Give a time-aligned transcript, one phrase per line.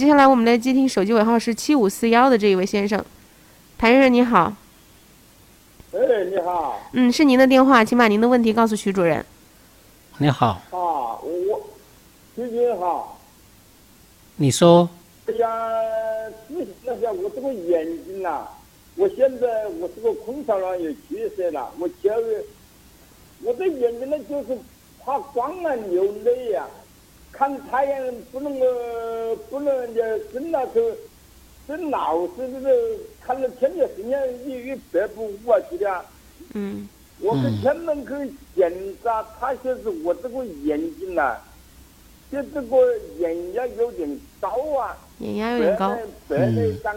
[0.00, 3.04] 接下来我们来接听手机尾号是七五四幺的这一位先生，
[3.76, 4.50] 谭先生你好，
[5.92, 6.80] 哎，你好。
[6.94, 9.22] 嗯，是您的电话，请把您的问题告诉徐主任。
[10.16, 11.60] 你好，啊，我
[12.34, 13.20] 徐军好，
[14.36, 14.88] 你说，
[15.26, 15.46] 我想
[16.50, 18.48] 咨询一下我这个眼睛呐、
[18.96, 22.42] 我现在我这个空巢卵有去色了，我觉得
[23.42, 24.58] 我的眼睛呢就是
[25.04, 26.66] 怕光啊流泪呀、
[27.30, 28.66] 看太阳不能够
[29.60, 30.00] 不能就
[30.32, 30.80] 睁了头，
[31.68, 32.70] 这老是这个
[33.20, 36.02] 看了天天时间一一百步五啊去的啊。
[36.54, 36.88] 嗯
[37.20, 38.72] 我跟天门去检
[39.04, 41.36] 查，他说是我这个眼睛呐、
[42.32, 45.94] 就这个眼压有点高啊，眼压有点高，
[46.26, 46.96] 白内障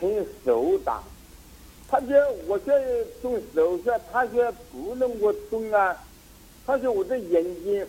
[0.00, 1.02] 很瘦大。
[1.86, 2.08] 他说
[2.46, 5.94] 我这动手术，他说不能够动啊。
[6.66, 7.86] 他说我的眼睛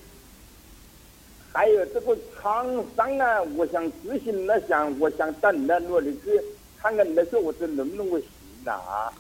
[1.52, 6.30] 还有这个创伤啊，我想咨询那想，我想到你那里去
[6.78, 9.12] 看看你，那说我这能不能够行啊？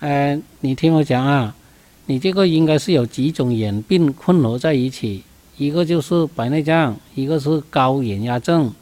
[0.00, 1.54] 呃，你听我讲啊，
[2.06, 5.24] 你这个应该是有几种眼病混合在一起，
[5.56, 8.72] 一个就是白内障，一个是高眼压症，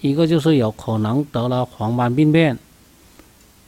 [0.00, 2.58] 一个就是有可能得了黄斑病变，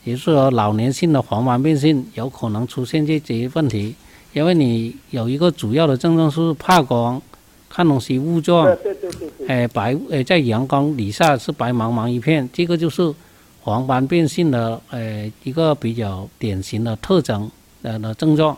[0.04, 3.94] 也是说老年性的黄斑变性有可能出现这些问题，
[4.34, 7.20] 因为你有一个主要的症状是怕光，
[7.68, 9.46] 看东西雾状，对对对对对。
[9.46, 13.14] 哎，白呃，在阳光底下是白茫茫一片，这个就是
[13.62, 17.50] 黄斑变性的呃一个比较典型的特征
[17.82, 18.56] 呃的症状。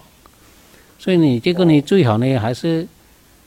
[0.99, 2.87] 所以你这个呢，最好呢还是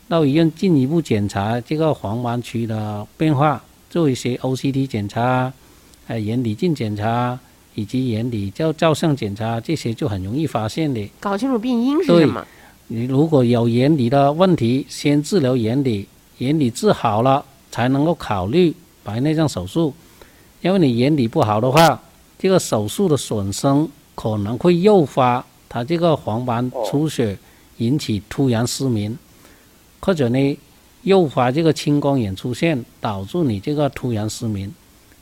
[0.08, 5.52] 到医院进一步检查这个黄斑区的变化，做一些 OCT 检查、
[6.08, 7.40] 呃眼底镜检查
[7.76, 11.10] 以及眼底照照相检查，这些就很容易发现的。
[11.20, 12.46] 搞清楚病因是什么。
[12.88, 16.08] 你如果有眼底的问题，先治疗眼底，
[16.40, 19.94] 眼底治好了才能够考虑白内障手术。
[20.62, 22.02] 因为你眼底不好的话，
[22.38, 27.38] 这个手术的损伤可能会诱发他这个黄斑出血，
[27.78, 29.18] 引起突然失明，
[30.00, 30.60] 或者呢
[31.04, 34.74] 诱发这个青光眼出现，导致你这个突然失明。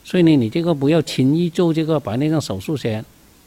[0.04, 3.04] 所以呢，你这个不要轻易做这个白内障手术先，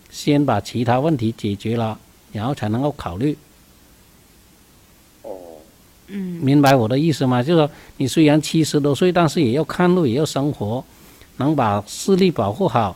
[0.10, 2.00] 先把其他问题解决了，
[2.32, 3.38] 然后才能够考虑。
[6.08, 7.42] 明白我的意思吗？
[7.42, 10.84] 就是说，你虽然七十多岁，但是也要看路，也要生活，
[11.38, 12.96] 能把视力保护好，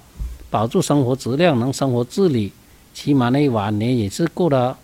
[0.49, 2.51] 保住生活质量，能生活自理，
[2.93, 4.77] 起码呢晚年也是过得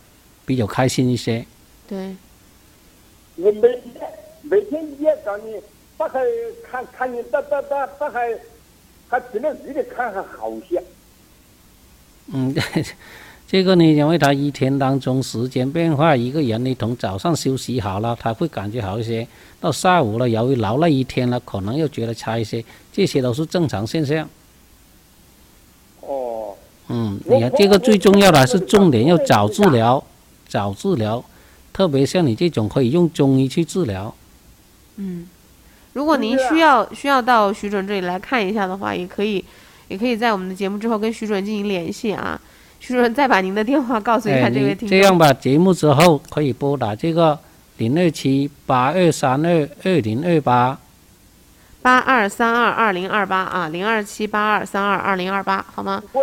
[0.46, 1.46] 比较开心一些。
[1.88, 2.16] 对，
[3.36, 4.10] 我每天
[4.42, 5.56] 每天也找你，
[5.98, 6.20] 把还
[6.70, 8.36] 看看你打打打打还
[9.08, 10.84] 还平了日的看还好些。
[12.34, 12.54] 嗯，
[13.48, 19.26] 这个呢，因为他一天当中时间变化，一个人呢从早上休息好了，他会感觉好一些，
[19.62, 24.28] 到下午了，由于劳累一天了，可能又觉得差一些，这些都是正常现象。
[26.02, 26.56] 哦，
[26.90, 30.04] 嗯，你看这个最重要的还是重点要早治疗，
[30.48, 31.24] 早治疗，
[31.72, 34.14] 特别像你这种可以用中医去治疗。
[34.96, 35.28] 嗯，
[35.94, 39.46] 如果您需要需要到徐主任这里来看一下的话，也可以，
[39.88, 42.42] 也可以在我们的节目之后跟徐主任进行联系啊。
[42.80, 44.90] 徐主任再把您的电话告诉一下这位听众。
[44.90, 47.38] 这样吧，节目之后可以拨打这个
[47.78, 50.78] 零二七八二三二二零二八。
[51.82, 56.02] 八二三二二零二八啊，零二七八二三二二零二八，好吗？
[56.14, 56.22] 我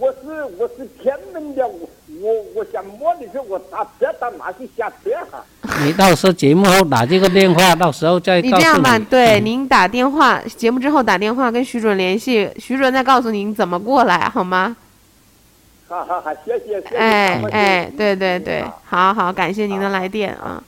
[0.00, 1.88] 我是我是天门的，我
[2.20, 5.44] 我我想摸的时候我打车到哪去下车哈？
[5.84, 14.76] 你到时候节目后打这个电话，到时候再告诉你这样吧，对，嗯您打电话，节目之后打电话跟徐主任联系，徐主任再告诉您怎么过来，好吗？
[15.88, 16.96] 哈哈哈，谢谢谢谢。
[16.96, 20.62] 哎哎，对对对啊，好好，感谢您的来电啊。